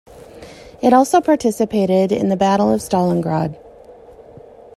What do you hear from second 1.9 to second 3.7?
in the Battle of Stalingrad.